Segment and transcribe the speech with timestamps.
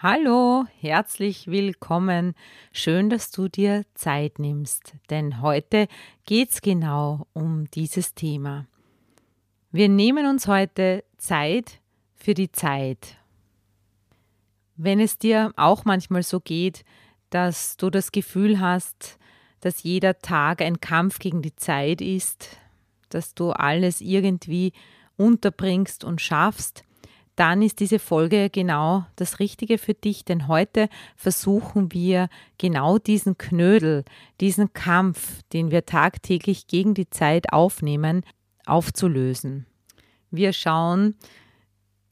[0.00, 2.34] Hallo, herzlich willkommen.
[2.70, 5.88] Schön, dass du dir Zeit nimmst, denn heute
[6.24, 8.68] geht es genau um dieses Thema.
[9.72, 11.80] Wir nehmen uns heute Zeit
[12.14, 13.16] für die Zeit.
[14.76, 16.84] Wenn es dir auch manchmal so geht,
[17.30, 19.18] dass du das Gefühl hast,
[19.62, 22.56] dass jeder Tag ein Kampf gegen die Zeit ist,
[23.08, 24.72] dass du alles irgendwie
[25.16, 26.84] unterbringst und schaffst,
[27.38, 33.38] dann ist diese Folge genau das Richtige für dich, denn heute versuchen wir genau diesen
[33.38, 34.04] Knödel,
[34.40, 38.24] diesen Kampf, den wir tagtäglich gegen die Zeit aufnehmen,
[38.66, 39.66] aufzulösen.
[40.32, 41.14] Wir schauen,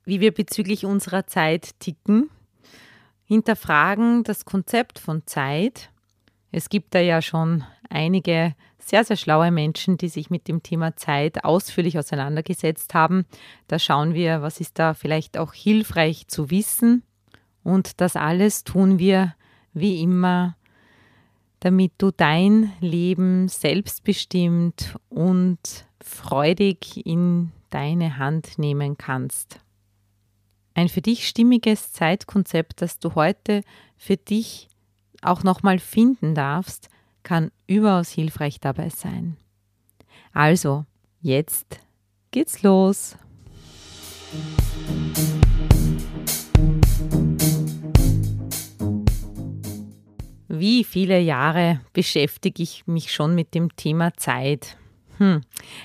[0.04, 2.30] wie wir bezüglich unserer Zeit ticken,
[3.24, 5.90] hinterfragen das Konzept von Zeit.
[6.52, 10.96] Es gibt da ja schon einige sehr, sehr schlaue Menschen, die sich mit dem Thema
[10.96, 13.26] Zeit ausführlich auseinandergesetzt haben.
[13.68, 17.02] Da schauen wir, was ist da vielleicht auch hilfreich zu wissen.
[17.64, 19.34] Und das alles tun wir
[19.72, 20.56] wie immer,
[21.60, 25.58] damit du dein Leben selbstbestimmt und
[26.00, 29.58] freudig in deine Hand nehmen kannst.
[30.74, 33.62] Ein für dich stimmiges Zeitkonzept, das du heute
[33.96, 34.68] für dich
[35.22, 36.88] auch nochmal finden darfst,
[37.26, 39.36] kann überaus hilfreich dabei sein.
[40.32, 40.84] Also,
[41.20, 41.80] jetzt
[42.30, 43.16] geht's los.
[50.46, 54.78] Wie viele Jahre beschäftige ich mich schon mit dem Thema Zeit?
[55.18, 55.40] Hm.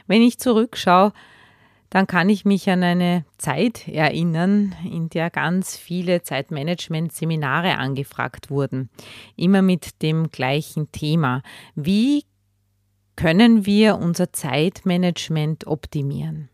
[0.05, 1.11] Wenn ich zurückschaue,
[1.91, 8.89] dann kann ich mich an eine Zeit erinnern, in der ganz viele Zeitmanagement-Seminare angefragt wurden.
[9.35, 11.43] Immer mit dem gleichen Thema.
[11.75, 12.23] Wie
[13.17, 16.49] können wir unser Zeitmanagement optimieren?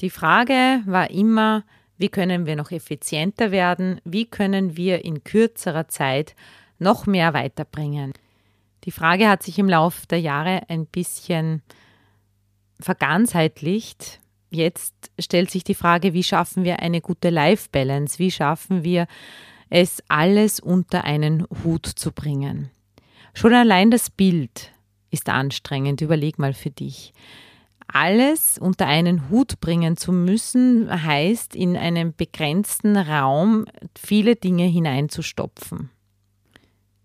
[0.00, 1.64] Die Frage war immer,
[1.98, 4.00] wie können wir noch effizienter werden?
[4.04, 6.36] Wie können wir in kürzerer Zeit
[6.78, 8.12] noch mehr weiterbringen?
[8.84, 11.62] Die Frage hat sich im Laufe der Jahre ein bisschen
[12.78, 14.20] verganzheitlicht.
[14.54, 18.18] Jetzt stellt sich die Frage, wie schaffen wir eine gute Life-Balance?
[18.18, 19.06] Wie schaffen wir
[19.68, 22.70] es, alles unter einen Hut zu bringen?
[23.34, 24.72] Schon allein das Bild
[25.10, 26.00] ist anstrengend.
[26.00, 27.12] Überleg mal für dich.
[27.86, 33.66] Alles unter einen Hut bringen zu müssen, heißt, in einem begrenzten Raum
[33.96, 35.90] viele Dinge hineinzustopfen.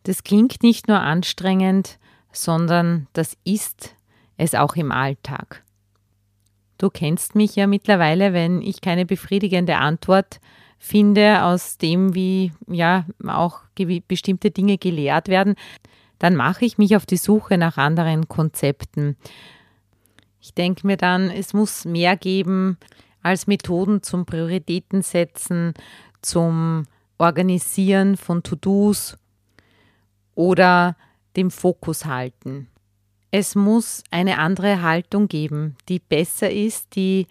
[0.04, 2.00] Das klingt nicht nur anstrengend,
[2.32, 3.96] sondern das ist
[4.38, 5.64] es auch im Alltag.
[6.80, 10.40] Du kennst mich ja mittlerweile, wenn ich keine befriedigende Antwort
[10.80, 13.64] finde aus dem, wie ja auch
[14.08, 15.56] bestimmte Dinge gelehrt werden,
[16.20, 19.18] dann mache ich mich auf die Suche nach anderen Konzepten.
[20.40, 22.78] Ich denke mir dann, es muss mehr geben
[23.22, 25.74] als Methoden zum Prioritätensetzen,
[26.22, 26.86] zum
[27.18, 29.18] Organisieren von To-Dos
[30.34, 30.96] oder
[31.36, 32.69] dem Fokus halten.
[33.32, 37.28] Es muss eine andere Haltung geben, die besser ist, die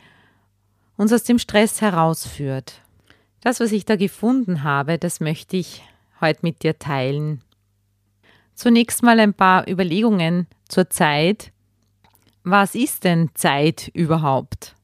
[0.97, 2.81] uns aus dem Stress herausführt.
[3.41, 5.83] Das, was ich da gefunden habe, das möchte ich
[6.21, 7.43] heute mit dir teilen.
[8.55, 11.53] Zunächst mal ein paar Überlegungen zur Zeit.
[12.43, 14.75] Was ist denn Zeit überhaupt?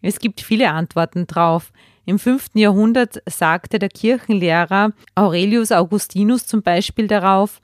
[0.00, 1.72] Es gibt viele Antworten drauf.
[2.04, 2.50] Im 5.
[2.54, 7.60] Jahrhundert sagte der Kirchenlehrer Aurelius Augustinus zum Beispiel darauf,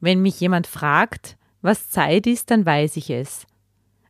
[0.00, 3.46] wenn mich jemand fragt, was Zeit ist, dann weiß ich es.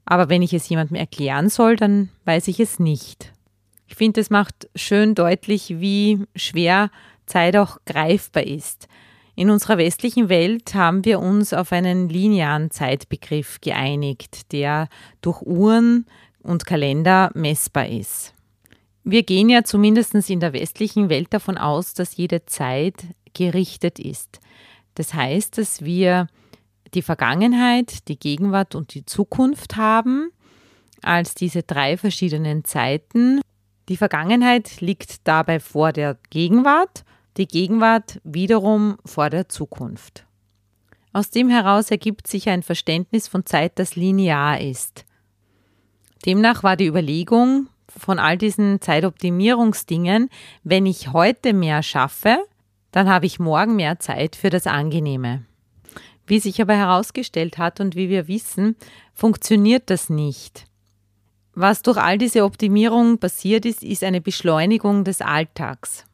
[0.04, 3.32] Aber wenn ich es jemandem erklären soll, dann weiß ich es nicht.
[3.86, 6.90] Ich finde, es macht schön deutlich, wie schwer
[7.26, 8.88] Zeit auch greifbar ist.
[9.34, 14.88] In unserer westlichen Welt haben wir uns auf einen linearen Zeitbegriff geeinigt, der
[15.20, 16.06] durch Uhren
[16.42, 18.34] und Kalender messbar ist.
[19.04, 22.94] Wir gehen ja zumindest in der westlichen Welt davon aus, dass jede Zeit
[23.34, 24.40] gerichtet ist.
[24.94, 26.28] Das heißt, dass wir
[26.94, 30.30] die Vergangenheit, die Gegenwart und die Zukunft haben
[31.02, 33.40] als diese drei verschiedenen Zeiten.
[33.88, 37.04] Die Vergangenheit liegt dabei vor der Gegenwart,
[37.36, 40.24] die Gegenwart wiederum vor der Zukunft.
[41.12, 45.04] Aus dem heraus ergibt sich ein Verständnis von Zeit, das linear ist.
[46.24, 50.30] Demnach war die Überlegung von all diesen Zeitoptimierungsdingen,
[50.62, 52.38] wenn ich heute mehr schaffe,
[52.92, 55.44] dann habe ich morgen mehr Zeit für das Angenehme.
[56.32, 58.74] Wie sich aber herausgestellt hat und wie wir wissen,
[59.12, 60.64] funktioniert das nicht.
[61.52, 66.06] Was durch all diese Optimierung passiert ist, ist eine Beschleunigung des Alltags.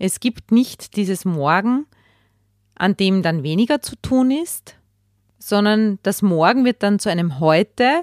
[0.00, 1.86] Es gibt nicht dieses Morgen,
[2.74, 4.74] an dem dann weniger zu tun ist,
[5.38, 8.02] sondern das Morgen wird dann zu einem Heute,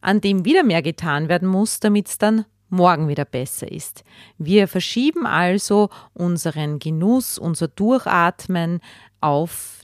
[0.00, 4.02] an dem wieder mehr getan werden muss, damit es dann morgen wieder besser ist.
[4.38, 8.80] Wir verschieben also unseren Genuss, unser Durchatmen
[9.20, 9.77] auf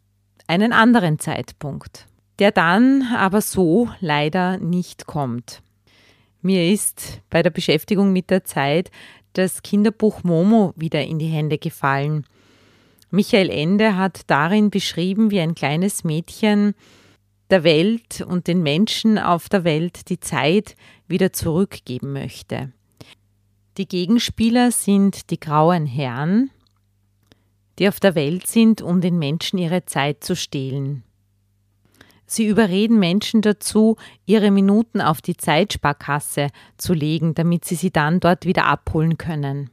[0.47, 2.07] einen anderen Zeitpunkt,
[2.39, 5.63] der dann aber so leider nicht kommt.
[6.43, 8.91] Mir ist bei der Beschäftigung mit der Zeit
[9.33, 12.27] das Kinderbuch Momo wieder in die Hände gefallen.
[13.11, 16.75] Michael Ende hat darin beschrieben, wie ein kleines Mädchen
[17.51, 20.77] der Welt und den Menschen auf der Welt die Zeit
[21.07, 22.73] wieder zurückgeben möchte.
[23.77, 26.51] Die Gegenspieler sind die grauen Herren,
[27.79, 31.03] die auf der Welt sind, um den Menschen ihre Zeit zu stehlen.
[32.27, 36.49] Sie überreden Menschen dazu, ihre Minuten auf die Zeitsparkasse
[36.79, 39.71] zu legen, damit sie sie dann dort wieder abholen können.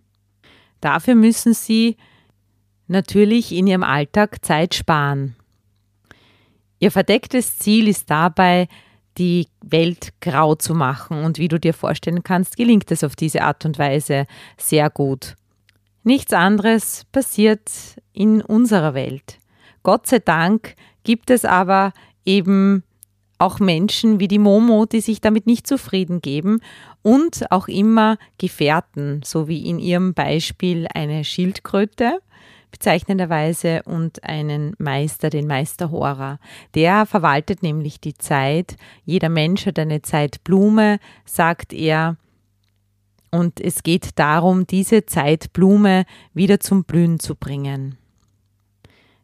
[0.81, 1.95] Dafür müssen sie
[2.87, 5.35] natürlich in ihrem Alltag Zeit sparen.
[6.79, 8.67] Ihr verdecktes Ziel ist dabei,
[9.17, 13.43] die Welt grau zu machen und wie du dir vorstellen kannst, gelingt es auf diese
[13.43, 14.25] Art und Weise
[14.57, 15.35] sehr gut.
[16.03, 17.69] Nichts anderes passiert
[18.13, 19.39] in unserer Welt.
[19.83, 21.93] Gott sei Dank gibt es aber
[22.25, 22.83] eben
[23.37, 26.61] auch Menschen wie die Momo, die sich damit nicht zufrieden geben
[27.01, 32.19] und auch immer Gefährten, so wie in ihrem Beispiel eine Schildkröte,
[32.69, 36.39] bezeichnenderweise und einen Meister, den Meister Hora.
[36.75, 38.75] Der verwaltet nämlich die Zeit.
[39.05, 42.17] Jeder Mensch hat eine Zeitblume, sagt er.
[43.31, 47.97] Und es geht darum, diese Zeitblume wieder zum Blühen zu bringen.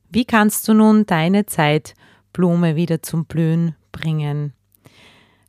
[0.10, 4.54] Wie kannst du nun deine Zeitblume wieder zum Blühen bringen?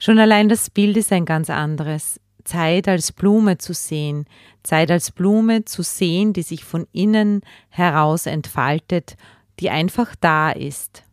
[0.00, 2.20] Schon allein das Bild ist ein ganz anderes.
[2.44, 4.24] Zeit als Blume zu sehen,
[4.62, 9.16] Zeit als Blume zu sehen, die sich von innen heraus entfaltet,
[9.60, 11.04] die einfach da ist.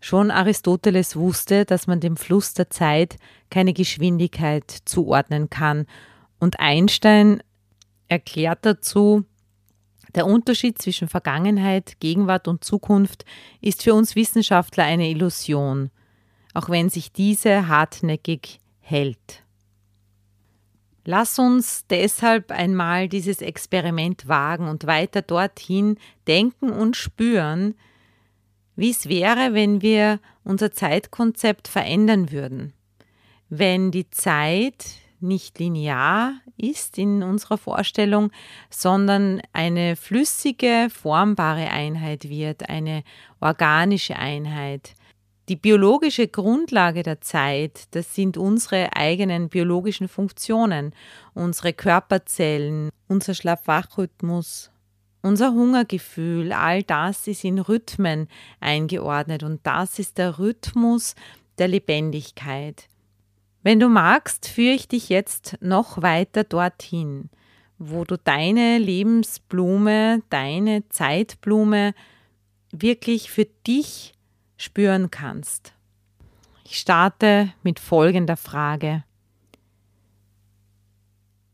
[0.00, 3.16] Schon Aristoteles wusste, dass man dem Fluss der Zeit
[3.50, 5.86] keine Geschwindigkeit zuordnen kann,
[6.38, 7.42] und Einstein
[8.08, 9.24] erklärt dazu,
[10.14, 13.24] der Unterschied zwischen Vergangenheit, Gegenwart und Zukunft
[13.60, 15.90] ist für uns Wissenschaftler eine Illusion,
[16.54, 19.44] auch wenn sich diese hartnäckig hält.
[21.04, 25.96] Lass uns deshalb einmal dieses Experiment wagen und weiter dorthin
[26.26, 27.74] denken und spüren,
[28.76, 32.74] wie es wäre, wenn wir unser Zeitkonzept verändern würden.
[33.48, 38.30] Wenn die Zeit nicht linear ist in unserer Vorstellung,
[38.70, 43.02] sondern eine flüssige, formbare Einheit wird, eine
[43.40, 44.94] organische Einheit,
[45.48, 50.92] die biologische Grundlage der Zeit, das sind unsere eigenen biologischen Funktionen,
[51.32, 54.70] unsere Körperzellen, unser Schlaf-Wach-Rhythmus,
[55.22, 58.28] unser Hungergefühl, all das ist in Rhythmen
[58.60, 61.14] eingeordnet und das ist der Rhythmus
[61.56, 62.88] der Lebendigkeit.
[63.62, 67.28] Wenn du magst, führe ich dich jetzt noch weiter dorthin,
[67.78, 71.94] wo du deine Lebensblume, deine Zeitblume
[72.70, 74.14] wirklich für dich
[74.56, 75.74] spüren kannst.
[76.64, 79.04] Ich starte mit folgender Frage.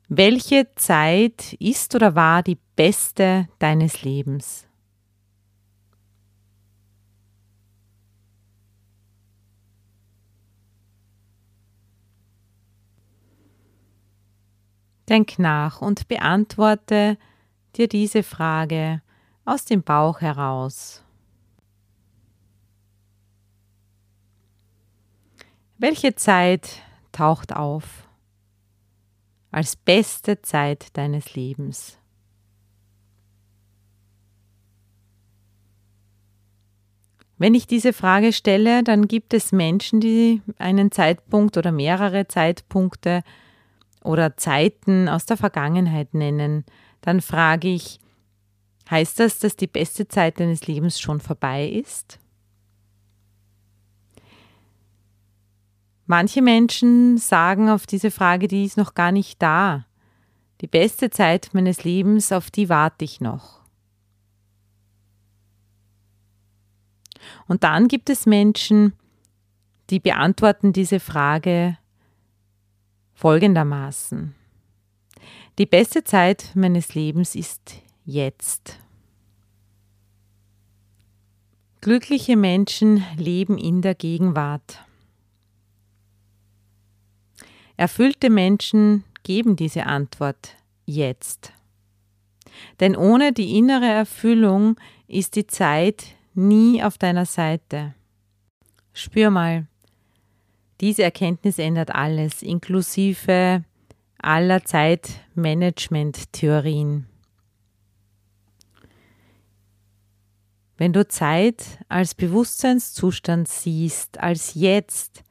[0.08, 4.66] Welche Zeit ist oder war die beste deines Lebens?
[15.08, 17.18] Denk nach und beantworte
[17.76, 19.02] dir diese Frage
[19.44, 21.02] aus dem Bauch heraus.
[25.76, 26.80] Welche Zeit
[27.12, 28.08] taucht auf
[29.50, 31.98] als beste Zeit deines Lebens?
[37.36, 43.22] Wenn ich diese Frage stelle, dann gibt es Menschen, die einen Zeitpunkt oder mehrere Zeitpunkte
[44.04, 46.64] oder Zeiten aus der Vergangenheit nennen.
[47.00, 47.98] Dann frage ich,
[48.88, 52.20] heißt das, dass die beste Zeit deines Lebens schon vorbei ist?
[56.06, 59.86] Manche Menschen sagen auf diese Frage, die ist noch gar nicht da.
[60.60, 63.62] Die beste Zeit meines Lebens, auf die warte ich noch.
[67.46, 68.92] Und dann gibt es Menschen,
[69.88, 71.78] die beantworten diese Frage
[73.24, 74.34] folgendermaßen.
[75.56, 78.78] Die beste Zeit meines Lebens ist jetzt.
[81.80, 84.84] Glückliche Menschen leben in der Gegenwart.
[87.78, 91.54] Erfüllte Menschen geben diese Antwort jetzt.
[92.78, 94.76] Denn ohne die innere Erfüllung
[95.08, 97.94] ist die Zeit nie auf deiner Seite.
[98.92, 99.66] Spür mal,
[100.80, 103.64] diese Erkenntnis ändert alles, inklusive
[104.18, 107.06] aller Zeitmanagement-Theorien.
[110.76, 115.22] Wenn du Zeit als Bewusstseinszustand siehst, als jetzt,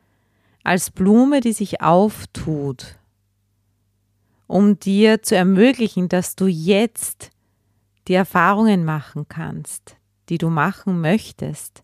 [0.64, 2.98] als Blume, die sich auftut,
[4.48, 7.32] um dir zu ermöglichen, dass du jetzt
[8.08, 9.98] die Erfahrungen machen kannst,
[10.30, 11.84] die du machen möchtest,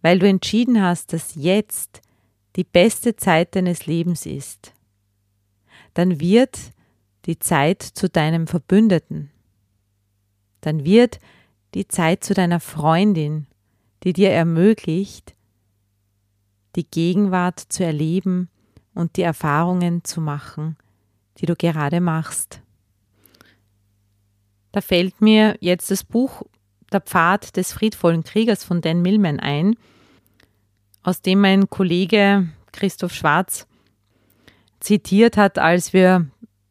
[0.00, 2.00] weil du entschieden hast, dass jetzt
[2.56, 4.72] die beste Zeit deines Lebens ist,
[5.94, 6.58] dann wird
[7.26, 9.30] die Zeit zu deinem Verbündeten.
[10.60, 11.18] Dann wird
[11.74, 13.46] die Zeit zu deiner Freundin,
[14.02, 15.34] die dir ermöglicht,
[16.76, 18.48] die Gegenwart zu erleben
[18.94, 20.76] und die Erfahrungen zu machen,
[21.38, 22.60] die du gerade machst.
[24.72, 26.42] Da fällt mir jetzt das Buch
[26.92, 29.76] Der Pfad des friedvollen Kriegers von Dan Millman ein,
[31.02, 33.66] aus dem mein Kollege Christoph Schwarz
[34.80, 36.26] zitiert hat, als wir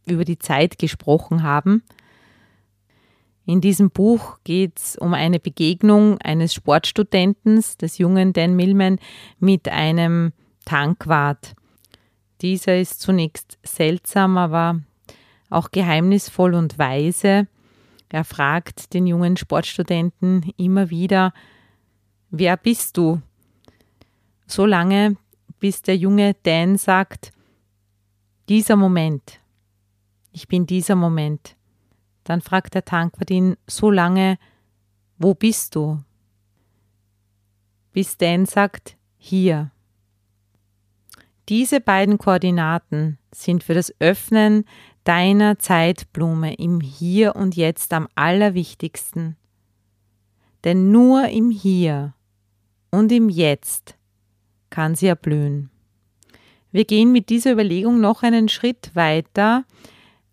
[0.05, 1.83] über die Zeit gesprochen haben.
[3.45, 8.99] In diesem Buch geht es um eine Begegnung eines Sportstudenten, des jungen Dan Millman,
[9.39, 10.31] mit einem
[10.65, 11.55] Tankwart.
[12.41, 14.79] Dieser ist zunächst seltsam, aber
[15.49, 17.47] auch geheimnisvoll und weise.
[18.09, 21.33] Er fragt den jungen Sportstudenten immer wieder,
[22.29, 23.21] wer bist du?
[24.51, 25.15] So lange,
[25.61, 27.31] bis der junge Dan sagt,
[28.49, 29.39] dieser Moment,
[30.33, 31.55] ich bin dieser Moment.
[32.25, 34.37] Dann fragt der Tankwart ihn so lange,
[35.17, 36.03] wo bist du?
[37.93, 39.71] Bis Dan sagt, hier.
[41.47, 44.65] Diese beiden Koordinaten sind für das Öffnen
[45.05, 49.37] deiner Zeitblume im Hier und Jetzt am allerwichtigsten.
[50.65, 52.15] Denn nur im Hier
[52.89, 53.95] und im Jetzt
[54.71, 55.69] kann sie erblühen.
[56.71, 59.65] Wir gehen mit dieser Überlegung noch einen Schritt weiter,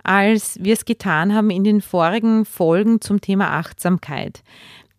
[0.03, 4.43] als wir es getan haben in den vorigen Folgen zum Thema Achtsamkeit.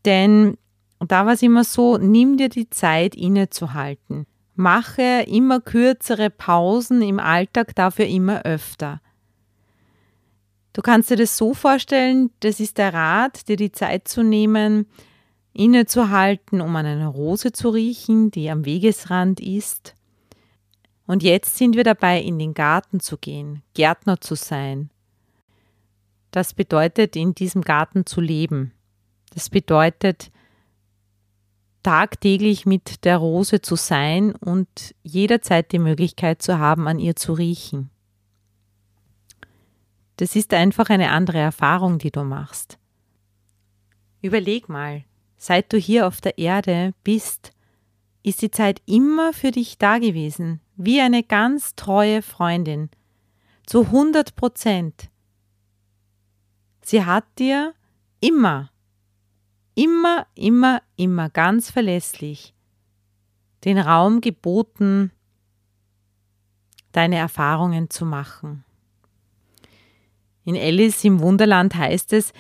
[0.06, 0.58] Denn
[1.00, 4.28] da war es immer so, nimm dir die Zeit innezuhalten.
[4.56, 9.02] Mache immer kürzere Pausen im Alltag, dafür immer öfter.
[10.74, 14.86] Du kannst dir das so vorstellen, das ist der Rat, dir die Zeit zu nehmen,
[15.60, 19.94] innezuhalten, um an einer Rose zu riechen, die am Wegesrand ist.
[21.06, 24.90] Und jetzt sind wir dabei, in den Garten zu gehen, Gärtner zu sein.
[26.32, 28.72] Das bedeutet, in diesem Garten zu leben.
[29.34, 30.32] Das bedeutet,
[31.84, 37.34] tagtäglich mit der Rose zu sein und jederzeit die Möglichkeit zu haben, an ihr zu
[37.34, 37.90] riechen.
[40.16, 42.78] Das ist einfach eine andere Erfahrung, die du machst.
[44.22, 45.04] Überleg mal,
[45.40, 47.54] seit du hier auf der Erde bist,
[48.22, 52.90] ist die Zeit immer für dich da gewesen, wie eine ganz treue Freundin,
[53.66, 55.10] zu 100 Prozent.
[56.82, 57.74] Sie hat dir
[58.20, 58.70] immer,
[59.74, 62.54] immer, immer, immer ganz verlässlich
[63.64, 65.12] den Raum geboten,
[66.92, 68.64] deine Erfahrungen zu machen.
[70.46, 72.34] In Alice im Wunderland heißt es,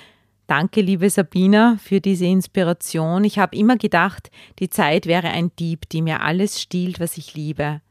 [0.50, 3.24] Danke, liebe Sabina, für diese Inspiration.
[3.24, 7.36] Ich habe immer gedacht, die Zeit wäre ein Dieb, die mir alles stiehlt, was ich
[7.36, 7.82] liebe.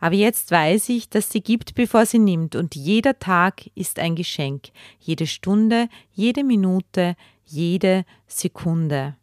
[0.00, 4.16] Aber jetzt weiß ich, dass sie gibt, bevor sie nimmt, und jeder Tag ist ein
[4.16, 4.68] Geschenk,
[4.98, 9.16] jede Stunde, jede Minute, jede Sekunde.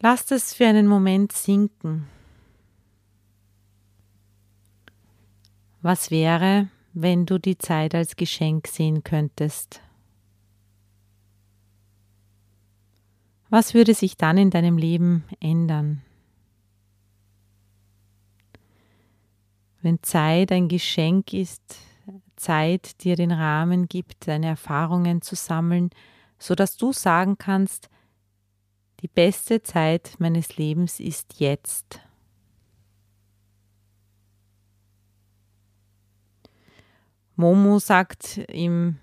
[0.00, 2.08] Lass das für einen Moment sinken.
[5.80, 9.80] Was wäre, wenn du die Zeit als Geschenk sehen könntest?
[13.50, 16.02] Was würde sich dann in deinem Leben ändern?
[19.82, 21.76] Wenn Zeit ein Geschenk ist,
[22.36, 25.90] Zeit dir den Rahmen gibt, deine Erfahrungen zu sammeln,
[26.38, 27.90] so dass du sagen kannst,
[29.00, 32.00] die beste Zeit meines Lebens ist jetzt.
[37.36, 38.96] Momo sagt im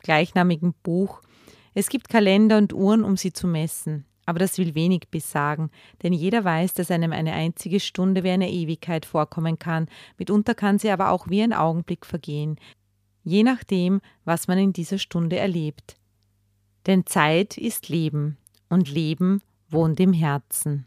[0.00, 1.22] gleichnamigen Buch,
[1.74, 4.04] es gibt Kalender und Uhren, um sie zu messen.
[4.26, 5.70] Aber das will wenig besagen,
[6.02, 9.88] denn jeder weiß, dass einem eine einzige Stunde wie eine Ewigkeit vorkommen kann,
[10.18, 12.60] mitunter kann sie aber auch wie ein Augenblick vergehen,
[13.24, 15.96] je nachdem, was man in dieser Stunde erlebt.
[16.86, 18.36] Denn Zeit ist Leben
[18.68, 20.86] und Leben wohnt im Herzen.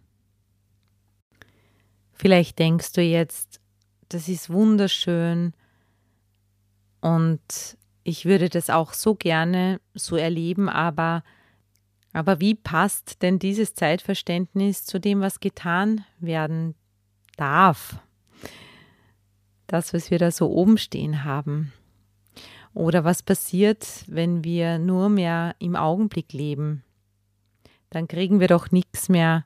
[2.14, 3.60] Vielleicht denkst du jetzt,
[4.10, 5.54] das ist wunderschön
[7.02, 11.24] und ich würde das auch so gerne so erleben, aber
[12.14, 16.76] aber wie passt denn dieses Zeitverständnis zu dem, was getan werden
[17.38, 18.00] darf?
[19.68, 21.72] Das, was wir da so oben stehen haben.
[22.74, 26.84] Oder was passiert, wenn wir nur mehr im Augenblick leben?
[27.90, 29.46] Dann kriegen wir doch nichts mehr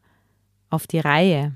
[0.69, 1.55] auf die Reihe.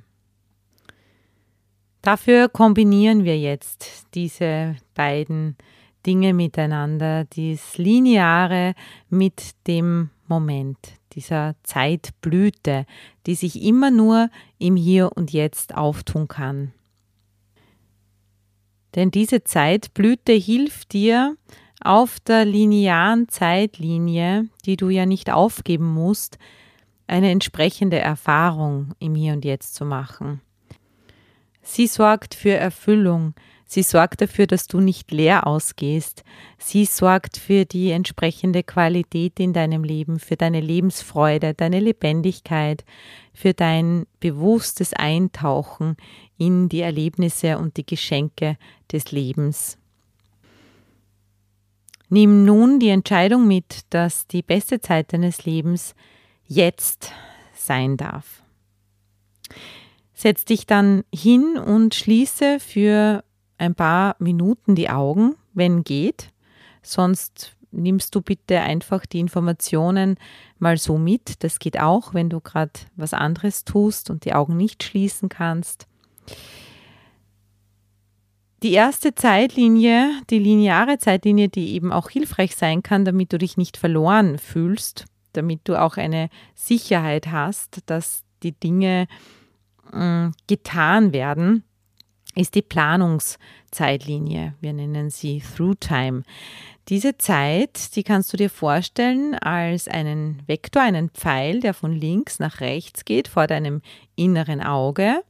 [2.01, 5.57] Dafür kombinieren wir jetzt diese beiden
[6.05, 8.73] Dinge miteinander, das Lineare
[9.09, 10.77] mit dem Moment,
[11.13, 12.85] dieser Zeitblüte,
[13.25, 16.73] die sich immer nur im Hier und Jetzt auftun kann.
[18.95, 21.35] Denn diese Zeitblüte hilft dir,
[21.81, 26.37] auf der linearen Zeitlinie, die du ja nicht aufgeben musst,
[27.07, 30.41] eine entsprechende Erfahrung im Hier und Jetzt zu machen.
[31.61, 33.33] Sie sorgt für Erfüllung,
[33.71, 36.23] Sie sorgt dafür, dass du nicht leer ausgehst.
[36.57, 42.83] Sie sorgt für die entsprechende Qualität in deinem Leben, für deine Lebensfreude, deine Lebendigkeit,
[43.31, 45.97] für dein bewusstes Eintauchen
[46.39, 48.57] in die Erlebnisse und die Geschenke
[48.91, 49.77] des Lebens.
[52.09, 55.93] Nimm nun die Entscheidung mit, dass die beste Zeit deines Lebens
[56.47, 57.11] jetzt
[57.53, 58.41] sein darf.
[60.15, 63.23] Setz dich dann hin und schließe für
[63.59, 66.31] ein paar Minuten die Augen, wenn geht.
[66.81, 70.17] Sonst nimmst du bitte einfach die Informationen
[70.57, 71.43] mal so mit.
[71.43, 75.87] Das geht auch, wenn du gerade was anderes tust und die Augen nicht schließen kannst.
[78.63, 83.55] Die erste Zeitlinie, die lineare Zeitlinie, die eben auch hilfreich sein kann, damit du dich
[83.55, 89.07] nicht verloren fühlst, damit du auch eine Sicherheit hast, dass die Dinge
[89.93, 91.63] äh, getan werden,
[92.35, 94.53] ist die Planungszeitlinie.
[94.61, 96.23] Wir nennen sie Through Time.
[96.89, 102.39] Diese Zeit, die kannst du dir vorstellen als einen Vektor, einen Pfeil, der von links
[102.39, 103.81] nach rechts geht vor deinem
[104.15, 105.21] inneren Auge.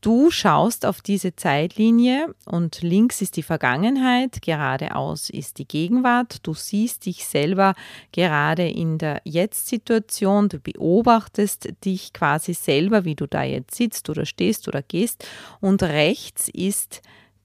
[0.00, 6.46] Du schaust auf diese Zeitlinie und links ist die Vergangenheit, geradeaus ist die Gegenwart.
[6.46, 7.74] Du siehst dich selber
[8.12, 14.26] gerade in der Jetzt-Situation, du beobachtest dich quasi selber, wie du da jetzt sitzt oder
[14.26, 15.26] stehst oder gehst.
[15.60, 17.02] Und rechts ist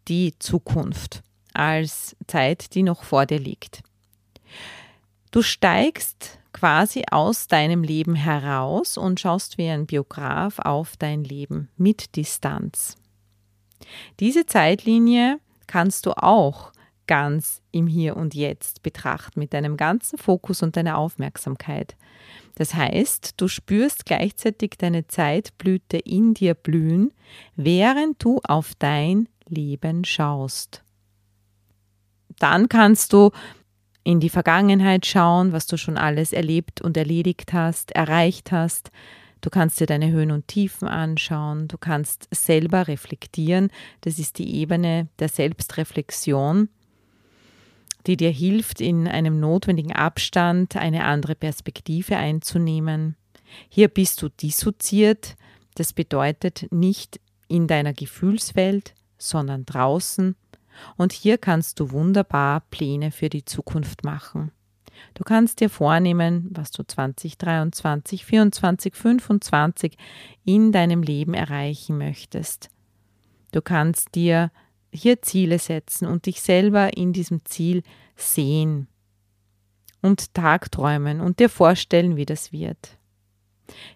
[0.07, 3.81] die Zukunft als Zeit, die noch vor dir liegt.
[5.31, 11.69] Du steigst quasi aus deinem Leben heraus und schaust wie ein Biograf auf dein Leben
[11.77, 12.97] mit Distanz.
[14.19, 16.71] Diese Zeitlinie kannst du auch
[17.07, 21.95] ganz im Hier und Jetzt betrachten, mit deinem ganzen Fokus und deiner Aufmerksamkeit.
[22.55, 27.11] Das heißt, du spürst gleichzeitig deine Zeitblüte in dir blühen,
[27.55, 30.83] während du auf dein Leben schaust.
[32.39, 33.31] Dann kannst du
[34.03, 38.91] in die Vergangenheit schauen, was du schon alles erlebt und erledigt hast, erreicht hast.
[39.41, 41.67] Du kannst dir deine Höhen und Tiefen anschauen.
[41.67, 43.71] Du kannst selber reflektieren.
[44.01, 46.69] Das ist die Ebene der Selbstreflexion,
[48.05, 53.15] die dir hilft, in einem notwendigen Abstand eine andere Perspektive einzunehmen.
[53.69, 55.35] Hier bist du dissoziiert.
[55.75, 60.35] Das bedeutet nicht in deiner Gefühlswelt, sondern draußen
[60.97, 64.51] und hier kannst du wunderbar Pläne für die Zukunft machen.
[65.13, 69.97] Du kannst dir vornehmen, was du 2023, 2024, 2025
[70.45, 72.69] in deinem Leben erreichen möchtest.
[73.51, 74.51] Du kannst dir
[74.93, 77.83] hier Ziele setzen und dich selber in diesem Ziel
[78.15, 78.87] sehen
[80.01, 82.97] und tagträumen und dir vorstellen, wie das wird.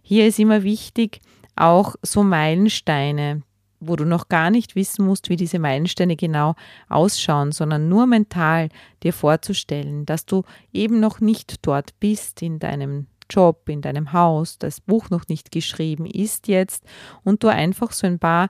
[0.02, 1.22] Hier ist immer wichtig,
[1.56, 3.44] auch so Meilensteine
[3.88, 6.56] wo du noch gar nicht wissen musst, wie diese Meilensteine genau
[6.90, 8.70] ausschauen, sondern nur mental
[9.04, 10.44] dir vorzustellen, dass du
[10.74, 15.52] eben noch nicht dort bist in deinem Job, in deinem Haus, das Buch noch nicht
[15.52, 16.84] geschrieben ist jetzt
[17.24, 18.50] und du einfach so ein paar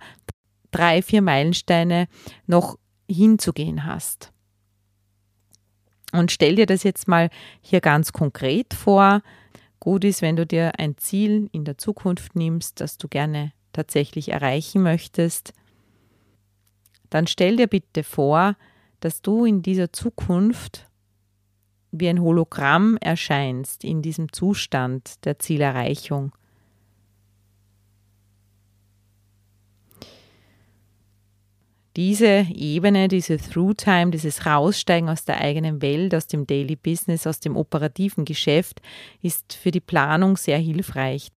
[0.71, 2.07] drei, vier Meilensteine
[2.47, 2.77] noch
[3.09, 4.31] hinzugehen hast.
[6.11, 7.29] Und stell dir das jetzt mal
[7.61, 9.21] hier ganz konkret vor.
[9.79, 14.29] Gut ist, wenn du dir ein Ziel in der Zukunft nimmst, das du gerne tatsächlich
[14.29, 15.53] erreichen möchtest,
[17.09, 18.55] dann stell dir bitte vor,
[18.99, 20.89] dass du in dieser Zukunft
[21.91, 26.31] wie ein Hologramm erscheinst in diesem Zustand der Zielerreichung.
[31.95, 37.39] Diese Ebene, diese Through-Time, dieses Raussteigen aus der eigenen Welt, aus dem Daily Business, aus
[37.39, 38.81] dem operativen Geschäft,
[39.21, 41.31] ist für die Planung sehr hilfreich.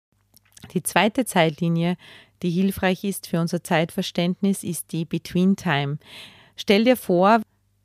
[0.73, 1.97] Die zweite Zeitlinie
[2.43, 5.99] die hilfreich ist für unser Zeitverständnis, ist die Between-Time.
[6.57, 7.41] Stell dir vor,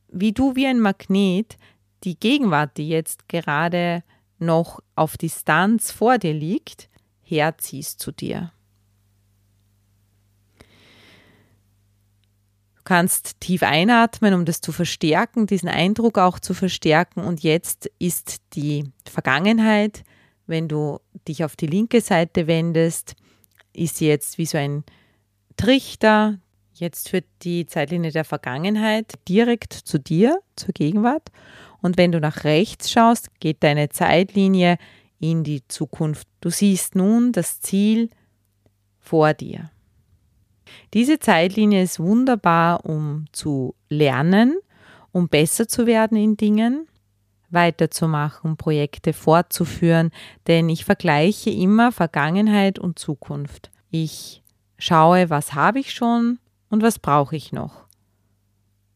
[0.10, 1.58] wie du wie ein Magnet
[2.04, 4.04] die Gegenwart, die jetzt gerade
[4.40, 6.90] noch auf Distanz vor dir liegt,
[7.22, 8.52] herziehst zu dir.
[12.76, 17.24] Du kannst tief einatmen, um das zu verstärken, diesen Eindruck auch zu verstärken.
[17.24, 20.04] Und jetzt ist die Vergangenheit,
[20.48, 23.16] wenn du dich auf die linke Seite wendest,
[23.73, 24.84] ist sie jetzt wie so ein
[25.57, 26.39] Trichter.
[26.73, 31.29] Jetzt führt die Zeitlinie der Vergangenheit direkt zu dir, zur Gegenwart.
[31.81, 34.77] Und wenn du nach rechts schaust, geht deine Zeitlinie
[35.19, 36.27] in die Zukunft.
[36.39, 38.10] Du siehst nun das Ziel
[38.99, 39.71] vor dir.
[40.93, 44.57] Diese Zeitlinie ist wunderbar, um zu lernen,
[45.12, 46.88] um besser zu werden in Dingen,
[47.52, 50.12] weiterzumachen, Projekte fortzuführen,
[50.48, 53.72] denn ich vergleiche immer Vergangenheit und Zukunft.
[53.90, 54.42] Ich
[54.78, 57.86] schaue, was habe ich schon und was brauche ich noch.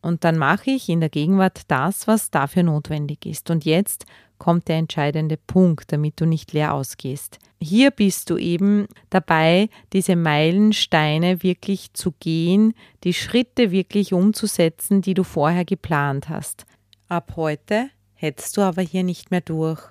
[0.02, 3.50] Und dann mache ich in der Gegenwart das, was dafür notwendig ist.
[3.50, 4.06] Und jetzt
[4.38, 7.40] kommt der entscheidende Punkt, damit du nicht leer ausgehst.
[7.60, 15.14] Hier bist du eben dabei, diese Meilensteine wirklich zu gehen, die Schritte wirklich umzusetzen, die
[15.14, 16.66] du vorher geplant hast.
[17.08, 19.82] Ab heute hältst du aber hier nicht mehr durch,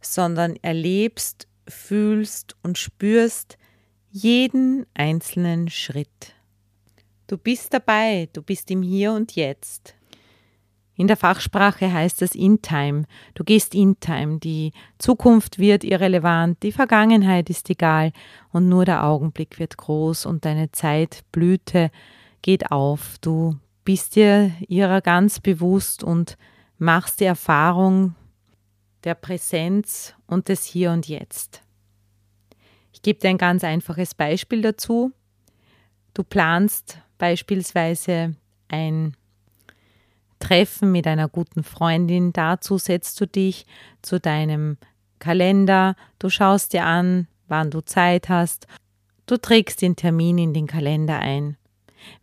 [0.00, 3.56] sondern erlebst, fühlst und spürst
[4.10, 6.34] jeden einzelnen Schritt.
[7.26, 9.94] Du bist dabei, du bist im Hier und Jetzt.
[10.96, 13.04] In der Fachsprache heißt es in time.
[13.34, 14.38] Du gehst in time.
[14.38, 18.12] Die Zukunft wird irrelevant, die Vergangenheit ist egal
[18.52, 21.90] und nur der Augenblick wird groß und deine Zeitblüte
[22.42, 23.16] geht auf.
[23.20, 26.36] Du bist dir ihrer ganz bewusst und
[26.80, 28.14] machst die Erfahrung
[29.04, 31.62] der Präsenz und des Hier und Jetzt.
[32.92, 35.12] Ich gebe dir ein ganz einfaches Beispiel dazu.
[36.14, 38.34] Du planst beispielsweise
[38.68, 39.14] ein
[40.38, 42.32] Treffen mit einer guten Freundin.
[42.32, 43.66] Dazu setzt du dich
[44.00, 44.78] zu deinem
[45.18, 48.66] Kalender, du schaust dir an, wann du Zeit hast,
[49.26, 51.58] du trägst den Termin in den Kalender ein.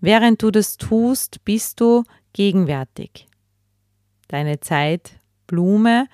[0.02, 3.27] Während du das tust, bist du gegenwärtig.
[4.28, 6.08] Deine Zeitblume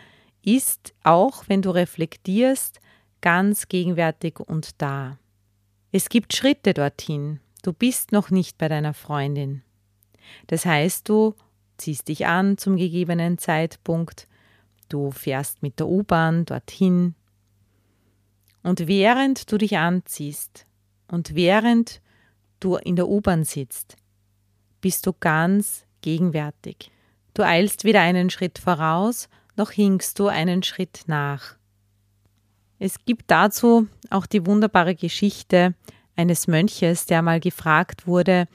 [0.43, 2.79] ist, auch wenn du reflektierst,
[3.21, 5.17] ganz gegenwärtig und da.
[5.91, 7.39] Es gibt Schritte dorthin.
[7.61, 9.63] Du bist noch nicht bei deiner Freundin.
[10.47, 11.35] Das heißt, du
[11.77, 14.27] ziehst dich an zum gegebenen Zeitpunkt,
[14.89, 17.15] du fährst mit der U-Bahn dorthin
[18.63, 20.65] und während du dich anziehst
[21.07, 22.01] und während
[22.59, 23.97] du in der U-Bahn sitzt,
[24.81, 26.92] bist du ganz gegenwärtig.
[27.33, 31.55] Du eilst weder einen Schritt voraus, noch hinkst du einen Schritt nach.
[32.79, 35.73] Es gibt dazu auch die wunderbare Geschichte
[36.15, 38.47] eines Mönches, der mal gefragt wurde,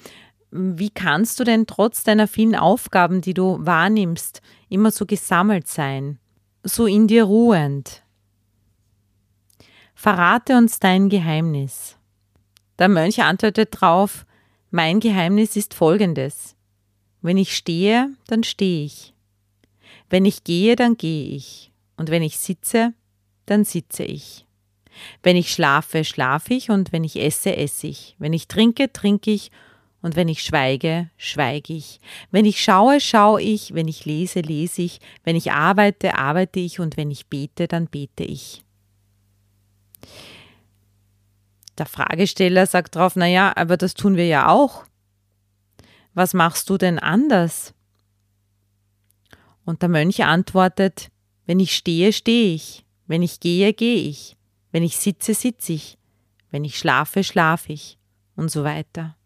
[0.51, 6.19] wie kannst du denn trotz deiner vielen Aufgaben, die du wahrnimmst, immer so gesammelt sein,
[6.63, 8.03] so in dir ruhend?
[9.95, 11.97] Verrate uns dein Geheimnis.
[12.79, 14.25] Der Mönch antwortet drauf,
[14.71, 16.55] mein Geheimnis ist folgendes.
[17.21, 19.15] Wenn ich stehe, dann stehe ich.
[20.11, 21.73] Wenn ich gehe, dann gehe ich.
[21.97, 22.95] Und wenn ich sitze,
[23.47, 24.47] dann sitze ich.
[25.23, 28.17] Wenn ich schlafe, schlafe ich und wenn ich esse, esse ich.
[28.19, 29.51] Wenn ich trinke, trinke ich
[30.01, 32.01] und wenn ich schweige, schweige ich.
[32.31, 33.75] Wenn ich schaue, schaue ich.
[33.75, 35.01] Wenn ich lese, lese ich.
[35.25, 36.79] Wenn ich arbeite, arbeite ich.
[36.79, 38.63] Und wenn ich bete, dann bete ich.
[41.77, 44.85] Der Fragesteller sagt drauf, naja, aber das tun wir ja auch.
[46.19, 47.75] Was machst du denn anders?
[49.65, 51.13] Und der Mönch antwortet,
[51.47, 52.85] wenn ich stehe, stehe ich.
[53.07, 54.37] Wenn ich gehe, gehe ich.
[54.73, 55.97] Wenn ich sitze, sitze ich.
[56.51, 57.99] Wenn ich schlafe, schlafe ich.
[58.35, 59.17] Und so weiter.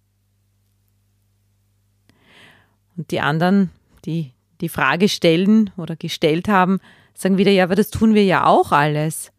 [2.99, 3.71] Und die anderen,
[4.05, 6.79] die die Frage stellen oder gestellt haben,
[7.15, 9.33] sagen wieder, ja, aber das tun wir ja auch alles.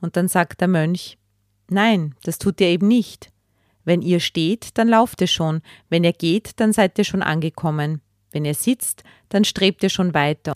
[0.00, 1.18] Und dann sagt der Mönch,
[1.70, 3.30] nein, das tut ihr eben nicht.
[3.88, 5.62] Wenn ihr steht, dann lauft ihr schon.
[5.88, 8.02] Wenn ihr geht, dann seid ihr schon angekommen.
[8.30, 10.52] Wenn ihr sitzt, dann strebt ihr schon weiter.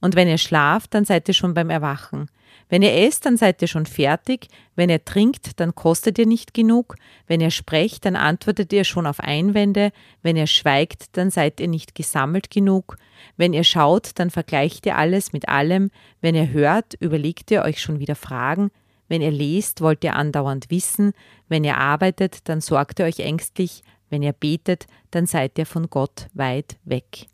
[0.00, 2.30] Und wenn ihr schlaft, dann seid ihr schon beim Erwachen.
[2.68, 4.46] Wenn ihr esst, dann seid ihr schon fertig.
[4.76, 6.94] Wenn ihr trinkt, dann kostet ihr nicht genug.
[7.26, 9.90] Wenn ihr sprecht, dann antwortet ihr schon auf Einwände.
[10.22, 12.98] Wenn ihr schweigt, dann seid ihr nicht gesammelt genug.
[13.36, 15.90] Wenn ihr schaut, dann vergleicht ihr alles mit allem.
[16.20, 18.70] Wenn ihr hört, überlegt ihr euch schon wieder Fragen.
[19.08, 21.12] Wenn ihr lest, wollt ihr andauernd wissen.
[21.48, 25.90] Wenn ihr arbeitet, dann sorgt ihr euch ängstlich, Wenn ihr betet, dann seid ihr von
[25.90, 27.26] Gott weit weg.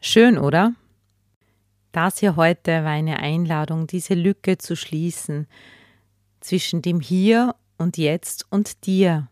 [0.00, 0.74] Schön, oder?
[1.90, 5.48] Das hier heute war eine Einladung, diese Lücke zu schließen
[6.40, 9.28] zwischen dem Hier und Jetzt und dir.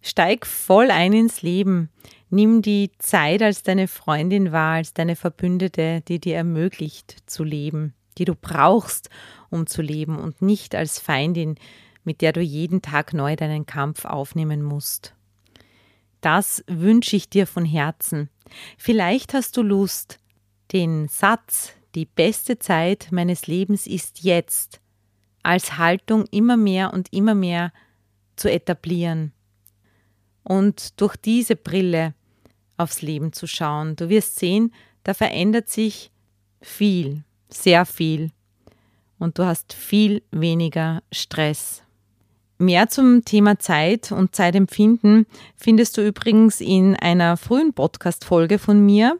[0.00, 1.90] Steig voll ein ins Leben.
[2.30, 7.94] Nimm die Zeit als deine Freundin wahr, als deine Verbündete, die dir ermöglicht zu leben,
[8.16, 9.10] die du brauchst,
[9.50, 11.56] um zu leben und nicht als Feindin,
[12.04, 15.14] mit der du jeden Tag neu deinen Kampf aufnehmen musst.
[16.20, 18.30] Das wünsche ich dir von Herzen.
[18.78, 20.18] Vielleicht hast du Lust,
[20.72, 24.80] den Satz, die beste Zeit meines Lebens ist jetzt,
[25.42, 27.72] als Haltung immer mehr und immer mehr
[28.36, 29.32] zu etablieren
[30.42, 32.14] und durch diese Brille
[32.76, 33.96] aufs Leben zu schauen.
[33.96, 36.10] Du wirst sehen, da verändert sich
[36.60, 38.30] viel, sehr viel
[39.18, 41.82] und du hast viel weniger Stress.
[42.58, 45.26] Mehr zum Thema Zeit und Zeitempfinden
[45.56, 49.18] findest du übrigens in einer frühen Podcast-Folge von mir.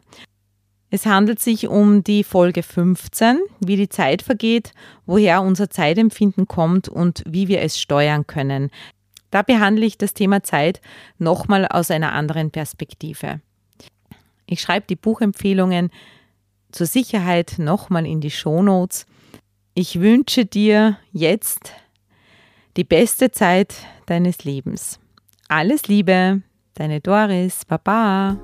[0.88, 4.72] Es handelt sich um die Folge 15, wie die Zeit vergeht,
[5.04, 8.70] woher unser Zeitempfinden kommt und wie wir es steuern können.
[9.30, 10.80] Da behandle ich das Thema Zeit
[11.18, 13.40] nochmal aus einer anderen Perspektive.
[14.46, 15.90] Ich schreibe die Buchempfehlungen
[16.72, 19.06] zur Sicherheit nochmal in die Shownotes.
[19.78, 21.74] Ich wünsche dir jetzt
[22.78, 23.74] die beste Zeit
[24.06, 24.98] deines Lebens.
[25.48, 26.40] Alles Liebe,
[26.72, 28.38] deine Doris, Baba.